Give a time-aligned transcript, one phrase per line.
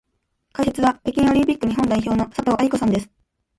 [0.53, 3.07] 解説は北京オリンピック日本代表の佐藤愛子さんです。